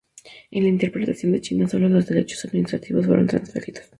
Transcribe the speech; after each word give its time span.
En 0.49 0.63
la 0.63 0.69
interpretación 0.69 1.31
de 1.31 1.41
China, 1.41 1.67
sólo 1.67 1.87
los 1.87 2.07
derechos 2.07 2.43
administrativos 2.45 3.05
fueron 3.05 3.27
transferidos. 3.27 3.85